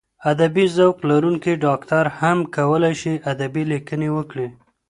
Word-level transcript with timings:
ادبي 0.31 0.65
ذوق 0.77 0.97
لرونکی 1.09 1.53
ډاکټر 1.65 2.03
هم 2.19 2.37
کولای 2.57 2.93
شي 3.01 3.13
ادبي 3.31 3.63
لیکنې 3.73 4.09
وکړي. 4.17 4.47